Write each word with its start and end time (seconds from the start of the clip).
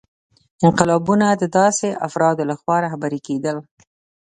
انقلابونه 0.67 1.27
د 1.31 1.43
داسې 1.59 1.87
افرادو 2.07 2.43
لخوا 2.51 2.75
رهبري 2.85 3.19
کېدل. 3.27 3.57